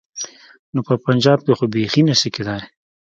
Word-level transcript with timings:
نو 0.73 0.79
په 0.87 0.93
پنجاب 1.05 1.39
کې 1.45 1.53
خو 1.57 1.65
بيخي 1.73 2.01
نه 2.09 2.15
شي 2.19 2.29
کېدای. 2.35 2.61